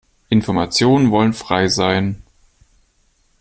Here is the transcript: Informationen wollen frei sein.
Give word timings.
Informationen 0.29 1.11
wollen 1.11 1.31
frei 1.33 1.67
sein. 1.67 2.23